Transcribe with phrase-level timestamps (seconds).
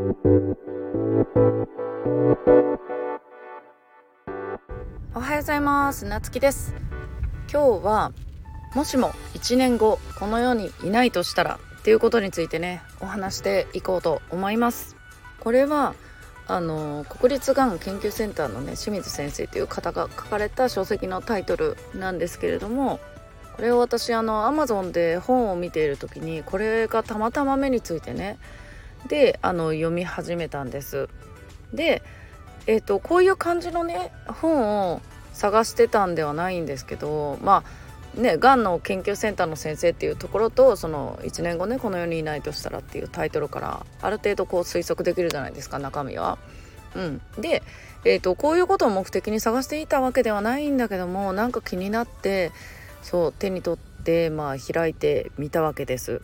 [0.00, 0.02] お
[5.20, 6.06] はようございます。
[6.06, 6.74] なつきです。
[7.52, 8.12] 今日は
[8.74, 14.96] もしも1年後この世にいないとしたらっていうことについてねお話していこうと思います。
[15.38, 15.94] これは
[16.46, 23.00] あの国立がん研究センターのね清水先生という方が書かれた書籍のタイトルなんですけれども
[23.54, 28.38] これを私あの Amazon で本を見ている時にこれがたまたま目についてね
[29.08, 31.08] であの読み始めたんです
[31.72, 32.02] で
[32.66, 35.00] えーと、こういう感じのね本を
[35.32, 37.64] 探してたんではないんですけどま
[38.16, 46.38] あねがんの研究センターの先生っていうところとその1年後ねこの世にいないとしたらっていうタイトルからある程度こう推測できるじゃないですか中身は。
[46.96, 47.62] うん、で、
[48.04, 52.50] えーと、こういうことを目的に探していたわけではないんだけどもなんか気になって
[53.00, 56.20] そう手に取ってまあ開いてみたわけです。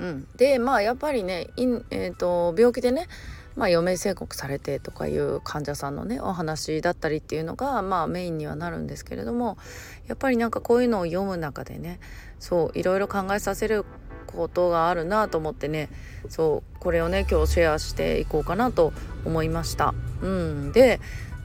[0.00, 1.48] うん、でまあやっぱりね、
[1.90, 3.06] えーと病気でね
[3.56, 9.56] まあ、余命宣告されてとかいう患者さんのねお話だったりっていうのが、まあ、メインにはなるんですけれども
[10.08, 12.00] やっぱりなんかこういうのを読む中でね
[12.40, 13.84] そういろいろ考えさせる
[14.26, 15.88] ことがあるなと思ってね
[16.28, 18.92] そうこれをね今日シェアしていこうかなと
[19.24, 19.94] 思いました。
[20.20, 21.00] うん、で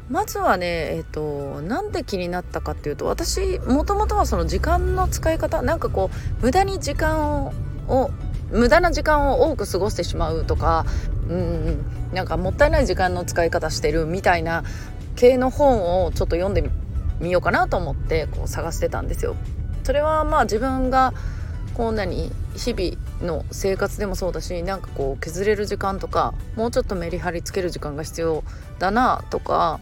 [0.10, 6.10] まずはねえっ、ー、となんで気になったかっていうと私もともとはその時間の使い方なんかこ
[6.42, 7.54] う無駄に時間を
[7.88, 8.12] を
[8.52, 10.86] 無駄な時間を多く過ごしてしまうとか
[11.30, 14.64] うんなんかもったいない時間の使い方してるみたいな
[15.16, 16.70] 系の本をちょっと読んで
[17.20, 19.36] みようかなと思ってこう探してたんですよ。
[19.84, 21.14] それはまあ自分が
[21.74, 28.44] こんなに日々の生活でもそうだしなんかこう削れる時間とかもうちょっとメリハリつける時間が必要
[28.80, 29.80] だなとか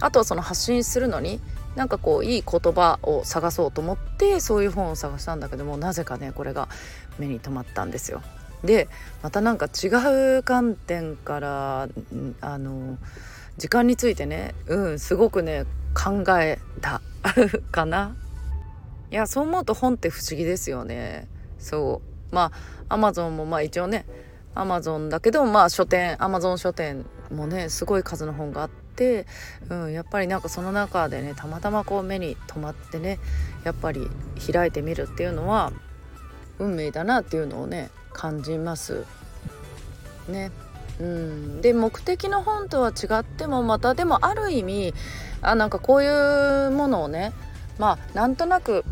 [0.00, 1.40] あとはその発信するのに
[1.76, 6.68] なんかこういい言葉を探そうと思ってそういう本を探したんだけどもなぜかねこれが
[7.20, 8.22] 目に留まったんですよ。
[8.64, 8.88] で
[9.22, 9.88] またなんか違
[10.38, 11.88] う観点から
[12.40, 12.98] あの
[13.56, 17.00] 時間についてねうんすごくね考えた
[17.70, 18.16] かな。
[19.10, 21.28] いやそう思うと本って不思議ですよね。
[21.58, 22.00] そ
[22.30, 22.34] う。
[22.34, 22.52] ま
[22.88, 24.06] あアマゾンもまあ一応ね
[24.54, 29.26] アマゾンだけどまあ書店アマゾン書店もねすごい数の本があって、
[29.68, 33.18] うん、やっぱりなんかその中でねたまたまこう目に留まってね
[33.64, 34.08] やっぱり
[34.52, 35.72] 開いてみるっていうのは
[36.60, 39.04] 運命だなっていうのをね感じます
[40.28, 40.52] ね。
[41.00, 44.94] うん、で目的の本とは違ってもまたでもある意味
[45.40, 47.32] あなんかこういうものをね
[47.78, 48.84] まあなんとなく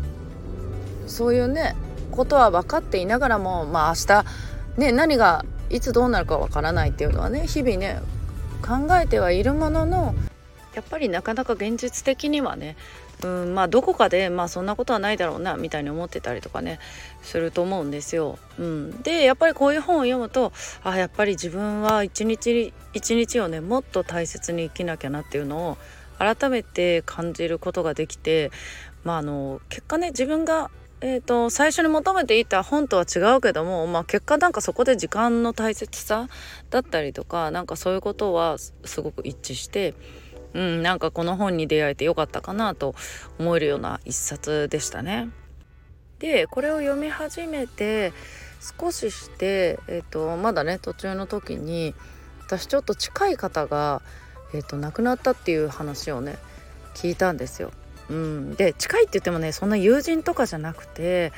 [1.05, 1.75] そういうね
[2.11, 8.01] ことは分かっていながらもまあ明日ね何がいつどうなるかわからないっていうのはね日々ね
[8.65, 10.15] 考えてはいるものの
[10.75, 12.75] やっぱりなかなか現実的にはね
[13.23, 16.79] うんまあどこかでまあそんなことはないだろうなみたいに思ってたりとかね
[17.21, 18.39] すると思うんですよ。
[18.57, 20.53] うん、でやっぱりこういう本を読むと
[20.83, 25.77] あやっぱり自分は一日一日をねもっと大切に生きなきゃなっていうのを
[26.17, 28.51] 改めて感じることができて
[29.03, 30.71] まああの結果ね自分が
[31.01, 36.27] えーと、最初に求めていた本とは違うけども、まあ、結果なんかそこで時間の大切さ
[36.71, 39.93] だったりとかなんかそういうことはすごく一致して
[40.53, 42.95] うん、なんかこの本に出会えてよかったかなと
[43.37, 45.29] 思えるような一冊でしたね。
[46.19, 48.13] でこれを読み始めて
[48.79, 51.95] 少しして、えーと、まだね途中の時に
[52.45, 54.01] 私ちょっと近い方が、
[54.53, 56.37] えーと、亡くなったっていう話をね
[56.93, 57.71] 聞いたんですよ。
[58.09, 61.31] うん、で近いって言ってもねそんな友人とかじゃなくて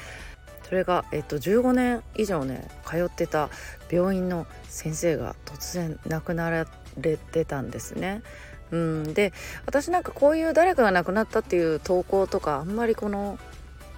[0.64, 3.50] それが、えっと、15年以上ね通ってた
[3.92, 6.66] 病院の先生が突然亡くなら
[6.98, 8.24] れてたんですね。
[8.72, 9.34] うん、で
[9.66, 13.38] 私なんかこういう誰かが亡くなったっていう投稿とかあんまりこの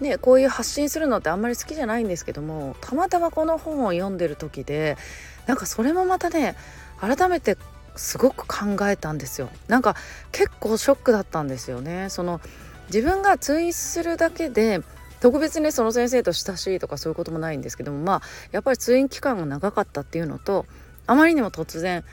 [0.01, 4.97] ねこういう発信するのってあんまり好きじゃないんですけどもたまたまこの本を読んでる時で
[5.45, 6.56] なんかそれもまたね
[7.00, 7.57] 改めて
[7.95, 9.50] すごく考えたんですよ。
[9.67, 9.95] なんか
[10.31, 12.09] 結構ショックだったんですよね。
[12.09, 12.41] その
[12.88, 14.81] 自分が通院するだけで
[15.19, 20.66] 特別にその先生と親しいとかそういうこともないんですけどもまあやっぱり通院期間が長かったっていうのと
[21.05, 22.03] あまりにも突然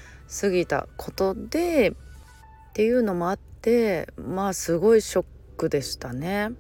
[0.41, 1.95] 過ぎたことで
[2.71, 5.25] っていうのもあってまあすごいショッ
[5.57, 6.53] クでしたね。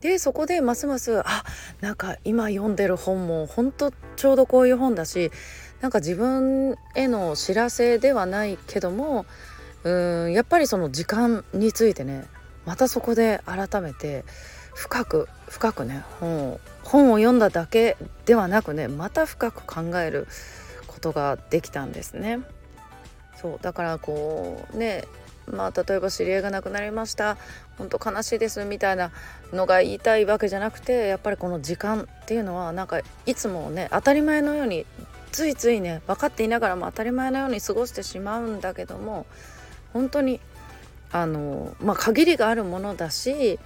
[0.00, 1.44] でそこでますますあ
[1.80, 5.30] なんか今読んでる本も本当ちょうどこういう本だし
[5.82, 9.26] なんか自分への知らせではないけども
[9.84, 9.90] う
[10.28, 12.24] んやっぱりその時間についてね
[12.64, 14.24] またそこで改めて
[14.74, 20.26] 深く深くね本を本を読んだだけではなくねまた深く考える
[20.86, 22.40] ことができたんですね。
[23.40, 25.04] そうだからこうね
[25.52, 27.36] まあ例えば知り合いが亡くなりました。
[27.78, 29.10] 本当悲しいですみたいな
[29.52, 34.84] のが言いたいわけじゃなくてやっぱりこの時間っていうのはなんかいつもね当たり前のように
[35.32, 39.26] ついついね分かっていながらも当たり前のように過ごしてしまうんだけども
[39.92, 40.40] 本当に
[41.12, 43.58] あのまあ限りがあるものだし、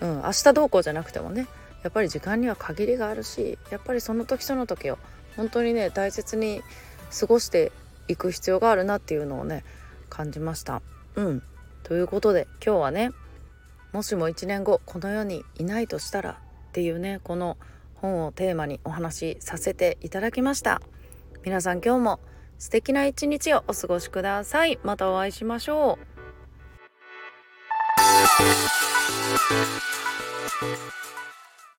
[0.00, 1.46] うん、明日どうこうじゃなくてもね
[1.82, 4.98] やっぱり時間には限りがあるしやっぱりその時その時を
[5.36, 6.62] 本当にね大切に
[7.18, 7.72] 過ごして
[8.08, 9.64] いく必要があるなっていうのをね
[10.08, 10.82] 感じました。
[11.14, 11.42] うん、
[11.82, 13.10] ということで今日はね
[13.92, 16.34] もしも1年後この世にいないとしたらっ
[16.72, 17.56] ていうねこの
[17.94, 20.80] 本をテーマにお話しさせていただきました。
[21.44, 22.20] 皆さん今日も
[22.58, 24.78] 素敵な一日をお過ごしください。
[24.82, 25.98] またお会いしましょ
[30.94, 30.97] う。